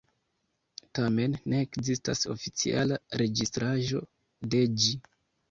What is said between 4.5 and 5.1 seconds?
de ĝi.